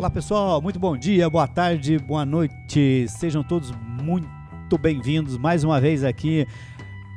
Olá 0.00 0.08
pessoal, 0.08 0.62
muito 0.62 0.78
bom 0.78 0.96
dia, 0.96 1.28
boa 1.28 1.46
tarde, 1.46 1.98
boa 1.98 2.24
noite. 2.24 3.06
Sejam 3.06 3.42
todos 3.42 3.70
muito 4.02 4.78
bem-vindos 4.78 5.36
mais 5.36 5.62
uma 5.62 5.78
vez 5.78 6.02
aqui 6.02 6.46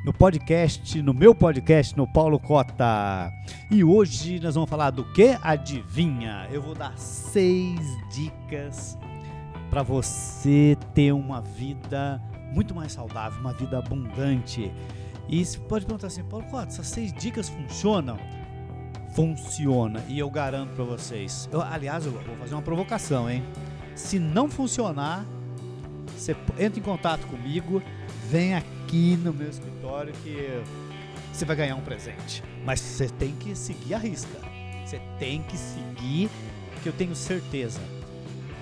no 0.04 0.12
podcast, 0.12 1.00
no 1.00 1.14
meu 1.14 1.34
podcast, 1.34 1.96
no 1.96 2.06
Paulo 2.06 2.38
Cota. 2.38 3.32
E 3.70 3.82
hoje 3.82 4.38
nós 4.38 4.54
vamos 4.54 4.68
falar 4.68 4.90
do 4.90 5.02
que? 5.14 5.34
Adivinha? 5.40 6.46
Eu 6.52 6.60
vou 6.60 6.74
dar 6.74 6.94
seis 6.98 7.80
dicas 8.14 8.98
para 9.70 9.82
você 9.82 10.76
ter 10.92 11.12
uma 11.12 11.40
vida 11.40 12.20
muito 12.52 12.74
mais 12.74 12.92
saudável, 12.92 13.40
uma 13.40 13.54
vida 13.54 13.78
abundante. 13.78 14.70
E 15.26 15.42
você 15.42 15.58
pode 15.58 15.86
perguntar 15.86 16.08
assim, 16.08 16.22
Paulo 16.24 16.44
Cota, 16.50 16.66
essas 16.66 16.88
seis 16.88 17.14
dicas 17.14 17.48
funcionam? 17.48 18.18
Funciona 19.14 20.02
e 20.08 20.18
eu 20.18 20.28
garanto 20.28 20.74
para 20.74 20.84
vocês. 20.84 21.48
Eu, 21.52 21.62
aliás, 21.62 22.04
eu 22.04 22.12
vou 22.12 22.36
fazer 22.36 22.54
uma 22.54 22.62
provocação, 22.62 23.30
hein? 23.30 23.42
Se 23.94 24.18
não 24.18 24.48
funcionar, 24.50 25.24
você 26.16 26.36
entra 26.58 26.80
em 26.80 26.82
contato 26.82 27.26
comigo, 27.28 27.82
vem 28.28 28.54
aqui 28.54 29.16
no 29.16 29.32
meu 29.32 29.48
escritório 29.48 30.12
que 30.24 30.62
você 31.32 31.44
vai 31.44 31.54
ganhar 31.56 31.76
um 31.76 31.80
presente. 31.80 32.42
Mas 32.64 32.80
você 32.80 33.08
tem 33.08 33.32
que 33.36 33.54
seguir 33.54 33.94
a 33.94 33.98
risca. 33.98 34.38
Você 34.84 35.00
tem 35.18 35.42
que 35.42 35.56
seguir, 35.56 36.28
que 36.82 36.88
eu 36.88 36.92
tenho 36.92 37.14
certeza. 37.14 37.80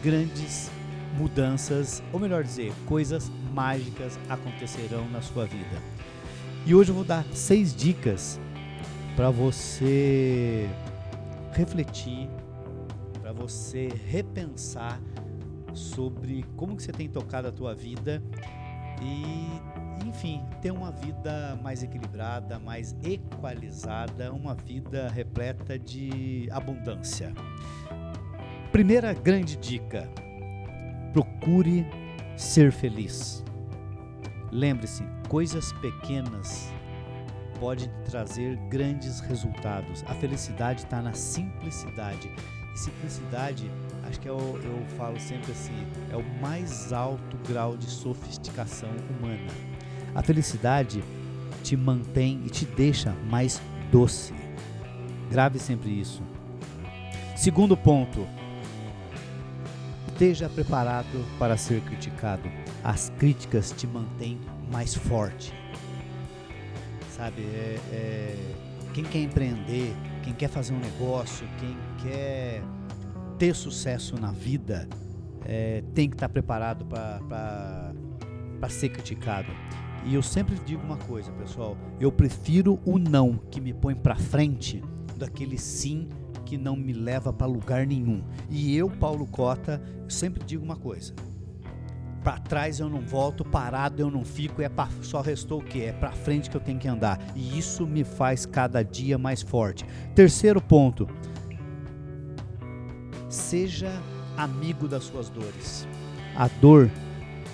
Grandes 0.02 0.70
mudanças, 1.16 2.02
ou 2.12 2.20
melhor 2.20 2.44
dizer, 2.44 2.72
coisas 2.86 3.30
mágicas 3.52 4.18
acontecerão 4.28 5.08
na 5.10 5.22
sua 5.22 5.46
vida. 5.46 5.82
E 6.66 6.74
hoje 6.74 6.90
eu 6.90 6.94
vou 6.94 7.04
dar 7.04 7.24
seis 7.32 7.74
dicas 7.74 8.38
para 9.16 9.30
você 9.30 10.68
refletir, 11.52 12.28
para 13.20 13.32
você 13.32 13.88
repensar 14.06 15.00
sobre 15.74 16.44
como 16.56 16.76
que 16.76 16.82
você 16.82 16.92
tem 16.92 17.08
tocado 17.08 17.48
a 17.48 17.52
tua 17.52 17.74
vida 17.74 18.22
e, 19.02 20.06
enfim, 20.06 20.42
ter 20.60 20.70
uma 20.70 20.90
vida 20.90 21.58
mais 21.62 21.82
equilibrada, 21.82 22.58
mais 22.58 22.96
equalizada, 23.02 24.32
uma 24.32 24.54
vida 24.54 25.08
repleta 25.08 25.78
de 25.78 26.48
abundância. 26.50 27.32
Primeira 28.70 29.12
grande 29.12 29.56
dica: 29.56 30.08
procure 31.12 31.86
ser 32.36 32.72
feliz. 32.72 33.44
Lembre-se, 34.50 35.02
coisas 35.28 35.72
pequenas 35.74 36.72
pode 37.62 37.88
trazer 38.10 38.56
grandes 38.68 39.20
resultados. 39.20 40.02
A 40.08 40.14
felicidade 40.14 40.80
está 40.80 41.00
na 41.00 41.12
simplicidade. 41.12 42.28
E 42.74 42.76
simplicidade, 42.76 43.70
acho 44.02 44.18
que 44.18 44.26
é 44.26 44.32
o, 44.32 44.36
eu 44.36 44.84
falo 44.96 45.20
sempre 45.20 45.52
assim, 45.52 45.86
é 46.10 46.16
o 46.16 46.24
mais 46.40 46.92
alto 46.92 47.38
grau 47.48 47.76
de 47.76 47.86
sofisticação 47.86 48.88
humana. 49.08 49.46
A 50.12 50.24
felicidade 50.24 51.04
te 51.62 51.76
mantém 51.76 52.42
e 52.44 52.50
te 52.50 52.64
deixa 52.64 53.12
mais 53.30 53.62
doce. 53.92 54.34
Grave 55.30 55.60
sempre 55.60 56.00
isso. 56.00 56.20
Segundo 57.36 57.76
ponto, 57.76 58.26
esteja 60.08 60.48
preparado 60.48 61.24
para 61.38 61.56
ser 61.56 61.80
criticado. 61.82 62.50
As 62.82 63.08
críticas 63.20 63.70
te 63.70 63.86
mantêm 63.86 64.40
mais 64.68 64.96
forte 64.96 65.61
sabe? 67.16 67.42
É, 67.42 67.78
é, 67.92 68.54
quem 68.92 69.04
quer 69.04 69.20
empreender, 69.20 69.94
quem 70.22 70.32
quer 70.34 70.48
fazer 70.48 70.74
um 70.74 70.78
negócio, 70.78 71.46
quem 71.58 71.76
quer 72.02 72.62
ter 73.38 73.54
sucesso 73.54 74.20
na 74.20 74.32
vida, 74.32 74.88
é, 75.44 75.82
tem 75.94 76.08
que 76.08 76.14
estar 76.14 76.28
preparado 76.28 76.84
para 76.86 77.94
ser 78.68 78.90
criticado. 78.90 79.48
E 80.04 80.14
eu 80.14 80.22
sempre 80.22 80.56
digo 80.66 80.82
uma 80.82 80.96
coisa, 80.96 81.30
pessoal: 81.32 81.76
eu 82.00 82.10
prefiro 82.10 82.80
o 82.84 82.98
não 82.98 83.36
que 83.50 83.60
me 83.60 83.72
põe 83.72 83.94
para 83.94 84.16
frente 84.16 84.82
daquele 85.16 85.58
sim 85.58 86.08
que 86.44 86.58
não 86.58 86.76
me 86.76 86.92
leva 86.92 87.32
para 87.32 87.46
lugar 87.46 87.86
nenhum. 87.86 88.22
E 88.50 88.76
eu, 88.76 88.90
Paulo 88.90 89.26
Cota, 89.26 89.80
sempre 90.08 90.44
digo 90.44 90.64
uma 90.64 90.76
coisa: 90.76 91.14
para 92.22 92.38
trás 92.38 92.78
eu 92.80 92.88
não 92.88 93.00
volto, 93.00 93.44
parado 93.44 94.00
eu 94.00 94.10
não 94.10 94.24
fico, 94.24 94.62
é 94.62 94.68
pra, 94.68 94.88
só 95.02 95.20
restou 95.20 95.60
o 95.60 95.64
que? 95.64 95.82
É 95.82 95.92
para 95.92 96.12
frente 96.12 96.48
que 96.48 96.56
eu 96.56 96.60
tenho 96.60 96.78
que 96.78 96.88
andar. 96.88 97.18
E 97.34 97.58
isso 97.58 97.86
me 97.86 98.04
faz 98.04 98.46
cada 98.46 98.82
dia 98.82 99.18
mais 99.18 99.42
forte. 99.42 99.84
Terceiro 100.14 100.60
ponto: 100.60 101.08
seja 103.28 103.90
amigo 104.36 104.86
das 104.86 105.04
suas 105.04 105.28
dores. 105.28 105.86
A 106.36 106.48
dor 106.48 106.90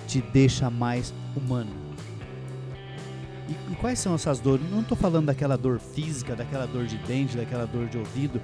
te 0.07 0.21
deixa 0.21 0.69
mais 0.69 1.13
humano. 1.35 1.71
E, 3.47 3.75
quais 3.75 3.97
são 3.97 4.13
essas 4.13 4.39
dores? 4.39 4.69
Não 4.69 4.81
estou 4.81 4.95
falando 4.95 5.25
daquela 5.25 5.57
dor 5.57 5.79
física, 5.79 6.35
daquela 6.35 6.67
dor 6.67 6.85
de 6.85 6.97
dente, 6.99 7.35
daquela 7.35 7.65
dor 7.65 7.87
de 7.87 7.97
ouvido. 7.97 8.39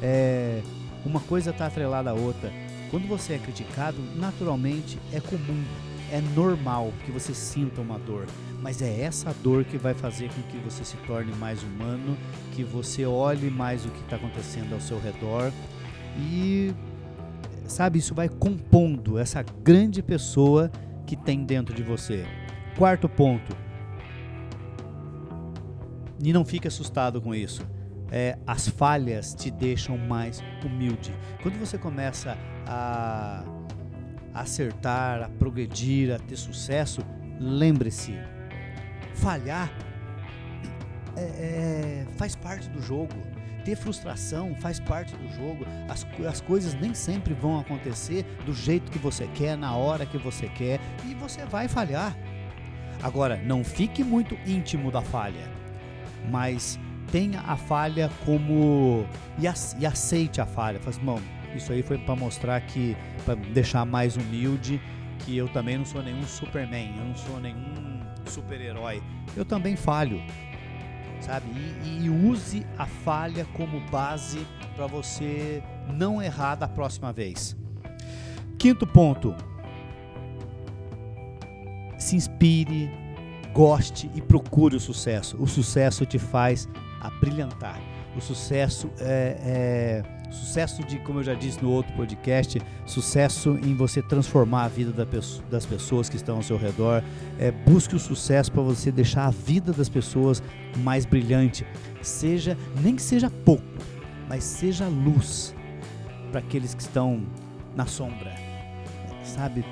É, 0.00 0.62
uma 1.04 1.20
coisa 1.20 1.50
está 1.50 1.66
atrelada 1.66 2.10
à 2.10 2.14
outra 2.14 2.50
quando 2.90 3.06
você 3.06 3.34
é 3.34 3.38
criticado, 3.38 3.96
naturalmente 4.16 4.98
é 5.12 5.20
comum, 5.20 5.64
é 6.10 6.20
normal 6.34 6.92
que 7.04 7.10
você 7.10 7.34
sinta 7.34 7.80
uma 7.80 7.98
dor, 7.98 8.26
mas 8.62 8.80
é 8.80 9.00
essa 9.00 9.34
dor 9.42 9.64
que 9.64 9.76
vai 9.76 9.94
fazer 9.94 10.30
com 10.30 10.42
que 10.42 10.56
você 10.58 10.84
se 10.84 10.96
torne 10.98 11.32
mais 11.34 11.62
humano, 11.62 12.16
que 12.52 12.62
você 12.62 13.04
olhe 13.04 13.50
mais 13.50 13.84
o 13.84 13.90
que 13.90 14.00
está 14.00 14.16
acontecendo 14.16 14.72
ao 14.72 14.80
seu 14.80 15.00
redor 15.00 15.52
e, 16.18 16.72
sabe, 17.66 17.98
isso 17.98 18.14
vai 18.14 18.28
compondo 18.28 19.18
essa 19.18 19.42
grande 19.42 20.02
pessoa 20.02 20.70
que 21.06 21.16
tem 21.16 21.44
dentro 21.44 21.74
de 21.74 21.82
você. 21.82 22.24
Quarto 22.76 23.08
ponto, 23.08 23.56
e 26.22 26.32
não 26.32 26.44
fique 26.44 26.66
assustado 26.66 27.20
com 27.20 27.34
isso 27.34 27.62
é, 28.10 28.38
as 28.46 28.68
falhas 28.68 29.34
te 29.34 29.50
deixam 29.50 29.96
mais 29.98 30.42
humilde. 30.64 31.12
Quando 31.42 31.58
você 31.58 31.76
começa 31.78 32.36
a 32.66 33.44
acertar, 34.34 35.22
a 35.22 35.28
progredir, 35.28 36.14
a 36.14 36.18
ter 36.18 36.36
sucesso, 36.36 37.00
lembre-se, 37.40 38.14
falhar 39.14 39.70
é, 41.16 41.22
é, 41.22 42.06
faz 42.16 42.36
parte 42.36 42.68
do 42.68 42.80
jogo. 42.82 43.14
Ter 43.64 43.74
frustração 43.74 44.54
faz 44.56 44.78
parte 44.78 45.16
do 45.16 45.28
jogo. 45.34 45.64
As, 45.88 46.06
as 46.28 46.40
coisas 46.40 46.74
nem 46.74 46.94
sempre 46.94 47.34
vão 47.34 47.58
acontecer 47.58 48.22
do 48.44 48.54
jeito 48.54 48.92
que 48.92 48.98
você 48.98 49.26
quer, 49.34 49.56
na 49.56 49.74
hora 49.74 50.06
que 50.06 50.18
você 50.18 50.48
quer, 50.48 50.78
e 51.04 51.14
você 51.14 51.44
vai 51.44 51.66
falhar. 51.66 52.16
Agora, 53.02 53.36
não 53.36 53.64
fique 53.64 54.04
muito 54.04 54.36
íntimo 54.46 54.90
da 54.90 55.02
falha, 55.02 55.50
mas 56.30 56.78
tenha 57.10 57.40
a 57.40 57.56
falha 57.56 58.10
como. 58.24 59.06
e, 59.38 59.86
aceite 59.86 60.40
a 60.40 60.46
falha. 60.46 60.80
Faz, 60.80 60.98
bom, 60.98 61.20
isso 61.54 61.72
aí 61.72 61.82
foi 61.82 61.98
para 61.98 62.16
mostrar 62.16 62.60
que. 62.60 62.96
para 63.24 63.34
deixar 63.34 63.84
mais 63.84 64.16
humilde, 64.16 64.80
que 65.20 65.36
eu 65.36 65.48
também 65.48 65.78
não 65.78 65.84
sou 65.84 66.02
nenhum 66.02 66.22
Superman, 66.24 66.94
eu 66.96 67.04
não 67.04 67.14
sou 67.14 67.40
nenhum 67.40 68.00
super-herói. 68.26 69.02
Eu 69.36 69.44
também 69.44 69.76
falho, 69.76 70.22
sabe? 71.20 71.46
E, 71.84 72.04
e 72.04 72.10
use 72.10 72.66
a 72.78 72.86
falha 72.86 73.46
como 73.54 73.80
base 73.90 74.46
para 74.74 74.86
você 74.86 75.62
não 75.92 76.22
errar 76.22 76.56
da 76.56 76.68
próxima 76.68 77.12
vez. 77.12 77.56
Quinto 78.58 78.86
ponto. 78.86 79.34
Se 81.98 82.14
inspire, 82.14 82.90
goste 83.52 84.10
e 84.14 84.20
procure 84.20 84.76
o 84.76 84.80
sucesso. 84.80 85.36
O 85.38 85.46
sucesso 85.46 86.04
te 86.04 86.18
faz 86.18 86.68
a 87.00 87.10
brilhantar. 87.10 87.80
O 88.16 88.20
sucesso 88.20 88.90
é, 88.98 89.36
é, 89.44 90.32
sucesso 90.32 90.82
de, 90.84 90.98
como 91.00 91.20
eu 91.20 91.22
já 91.22 91.34
disse 91.34 91.62
no 91.62 91.70
outro 91.70 91.92
podcast, 91.94 92.60
sucesso 92.86 93.50
em 93.62 93.74
você 93.74 94.00
transformar 94.02 94.64
a 94.64 94.68
vida 94.68 94.92
da, 94.92 95.06
das 95.50 95.66
pessoas 95.66 96.08
que 96.08 96.16
estão 96.16 96.36
ao 96.36 96.42
seu 96.42 96.56
redor. 96.56 97.02
É, 97.38 97.50
busque 97.50 97.94
o 97.94 97.98
sucesso 97.98 98.50
para 98.50 98.62
você 98.62 98.90
deixar 98.90 99.26
a 99.26 99.30
vida 99.30 99.72
das 99.72 99.88
pessoas 99.88 100.42
mais 100.78 101.04
brilhante. 101.04 101.66
Seja, 102.02 102.56
nem 102.82 102.96
que 102.96 103.02
seja 103.02 103.30
pouco, 103.30 103.64
mas 104.28 104.44
seja 104.44 104.88
luz 104.88 105.54
para 106.30 106.40
aqueles 106.40 106.74
que 106.74 106.82
estão 106.82 107.22
na 107.74 107.86
sombra. 107.86 108.34
Sabe? 109.24 109.64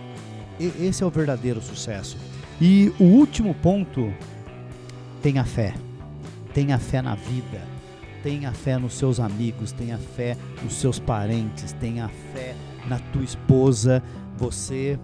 E, 0.61 0.67
esse 0.87 1.03
é 1.03 1.07
o 1.07 1.11
verdadeiro 1.11 1.61
sucesso. 1.61 2.17
E 2.61 2.93
o 3.01 3.05
último 3.05 3.55
ponto, 3.55 4.13
tenha 5.23 5.45
fé. 5.45 5.75
Tenha 6.55 6.79
fé 6.79 7.03
na 7.03 7.17
vida, 7.17 7.61
tenha 8.23 8.53
fé 8.53 8.79
nos 8.79 8.95
seus 8.95 9.19
amigos, 9.19 9.73
tenha 9.73 9.99
fé 9.99 10.37
nos 10.63 10.75
seus 10.75 11.01
parentes, 11.01 11.73
tenha 11.73 12.09
fé 12.09 12.55
na 12.89 13.01
tua 13.13 13.25
esposa. 13.25 14.01
Você, 14.37 14.99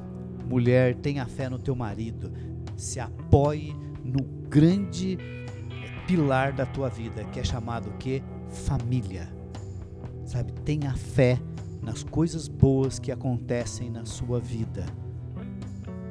mulher, 0.48 0.94
tenha 0.94 1.26
fé 1.26 1.50
no 1.50 1.58
teu 1.58 1.74
marido. 1.74 2.32
Se 2.76 3.00
apoie 3.00 3.74
no 4.04 4.22
grande 4.48 5.18
pilar 6.06 6.52
da 6.52 6.64
tua 6.64 6.88
vida, 6.88 7.24
que 7.24 7.40
é 7.40 7.44
chamado 7.44 7.90
o 7.90 7.98
quê? 7.98 8.22
Família. 8.48 9.28
Sabe? 10.24 10.52
Tenha 10.52 10.94
fé 10.94 11.36
nas 11.82 12.04
coisas 12.04 12.46
boas 12.46 13.00
que 13.00 13.10
acontecem 13.10 13.90
na 13.90 14.04
sua 14.04 14.38
vida. 14.38 14.86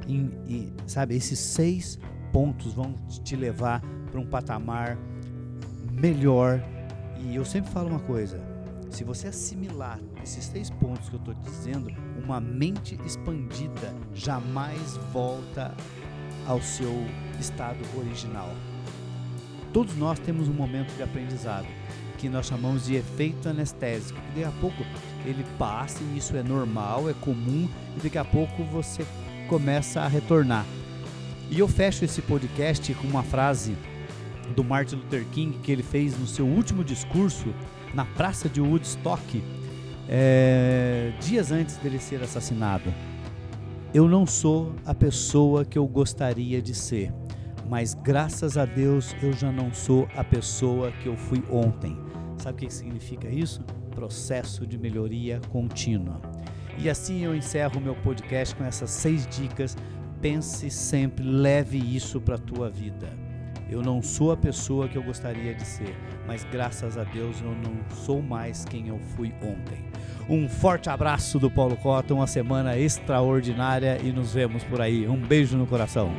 E, 0.05 0.15
e, 0.47 0.73
sabe, 0.85 1.15
esses 1.15 1.39
seis 1.39 1.97
pontos 2.33 2.73
vão 2.73 2.93
te 3.23 3.35
levar 3.35 3.81
para 4.11 4.19
um 4.19 4.25
patamar 4.25 4.97
melhor. 5.91 6.63
E 7.19 7.35
eu 7.35 7.45
sempre 7.45 7.71
falo 7.71 7.89
uma 7.89 7.99
coisa: 7.99 8.39
se 8.89 9.03
você 9.03 9.27
assimilar 9.27 9.99
esses 10.23 10.45
seis 10.45 10.69
pontos 10.69 11.09
que 11.09 11.15
eu 11.15 11.19
estou 11.19 11.33
dizendo, 11.33 11.91
uma 12.23 12.39
mente 12.39 12.99
expandida 13.05 13.93
jamais 14.13 14.97
volta 15.11 15.73
ao 16.47 16.61
seu 16.61 16.93
estado 17.39 17.79
original. 17.97 18.49
Todos 19.71 19.95
nós 19.95 20.17
temos 20.19 20.47
um 20.47 20.53
momento 20.53 20.95
de 20.95 21.03
aprendizado 21.03 21.67
que 22.17 22.27
nós 22.27 22.47
chamamos 22.47 22.85
de 22.85 22.95
efeito 22.95 23.47
anestésico. 23.47 24.19
E 24.19 24.39
daqui 24.39 24.43
a 24.43 24.59
pouco 24.59 24.83
ele 25.25 25.45
passa 25.57 26.03
e 26.03 26.17
isso 26.17 26.35
é 26.35 26.43
normal, 26.43 27.09
é 27.09 27.13
comum, 27.13 27.67
e 27.97 28.01
daqui 28.01 28.17
a 28.17 28.25
pouco 28.25 28.63
você 28.65 29.05
começa 29.47 30.01
a 30.01 30.07
retornar. 30.07 30.65
E 31.49 31.59
eu 31.59 31.67
fecho 31.67 32.05
esse 32.05 32.21
podcast 32.21 32.93
com 32.95 33.07
uma 33.07 33.23
frase 33.23 33.75
do 34.55 34.63
Martin 34.63 34.95
Luther 34.95 35.25
King 35.31 35.57
que 35.59 35.71
ele 35.71 35.83
fez 35.83 36.17
no 36.17 36.27
seu 36.27 36.45
último 36.45 36.83
discurso 36.83 37.53
na 37.93 38.05
praça 38.05 38.47
de 38.47 38.61
Woodstock, 38.61 39.43
é, 40.07 41.13
dias 41.19 41.51
antes 41.51 41.77
dele 41.77 41.99
ser 41.99 42.21
assassinado. 42.21 42.93
Eu 43.93 44.07
não 44.07 44.25
sou 44.25 44.75
a 44.85 44.93
pessoa 44.93 45.65
que 45.65 45.77
eu 45.77 45.87
gostaria 45.87 46.61
de 46.61 46.75
ser, 46.75 47.11
mas 47.67 47.93
graças 47.93 48.57
a 48.57 48.65
Deus 48.65 49.15
eu 49.21 49.33
já 49.33 49.51
não 49.51 49.73
sou 49.73 50.07
a 50.15 50.23
pessoa 50.23 50.91
que 50.91 51.07
eu 51.07 51.17
fui 51.17 51.43
ontem. 51.51 51.97
Sabe 52.37 52.63
o 52.63 52.67
que 52.67 52.73
significa 52.73 53.27
isso? 53.27 53.61
Processo 53.91 54.65
de 54.65 54.77
melhoria 54.77 55.41
contínua. 55.49 56.21
E 56.77 56.89
assim 56.89 57.25
eu 57.25 57.35
encerro 57.35 57.81
meu 57.81 57.95
podcast 57.95 58.55
com 58.55 58.63
essas 58.63 58.91
seis 58.91 59.27
dicas. 59.27 59.75
Pense 60.21 60.69
sempre, 60.69 61.25
leve 61.25 61.77
isso 61.77 62.21
para 62.21 62.35
a 62.35 62.39
tua 62.39 62.69
vida. 62.69 63.28
Eu 63.69 63.81
não 63.81 64.01
sou 64.01 64.31
a 64.31 64.37
pessoa 64.37 64.87
que 64.87 64.97
eu 64.97 65.03
gostaria 65.03 65.53
de 65.53 65.65
ser, 65.65 65.95
mas 66.25 66.43
graças 66.43 66.97
a 66.97 67.03
Deus 67.03 67.39
eu 67.41 67.51
não 67.51 67.77
sou 67.95 68.21
mais 68.21 68.65
quem 68.65 68.87
eu 68.87 68.99
fui 69.15 69.33
ontem. 69.41 69.83
Um 70.27 70.47
forte 70.47 70.89
abraço 70.89 71.39
do 71.39 71.49
Paulo 71.49 71.75
Cota, 71.77 72.13
uma 72.13 72.27
semana 72.27 72.77
extraordinária 72.77 73.99
e 74.03 74.11
nos 74.11 74.33
vemos 74.33 74.63
por 74.63 74.81
aí. 74.81 75.07
Um 75.07 75.17
beijo 75.17 75.57
no 75.57 75.67
coração. 75.67 76.11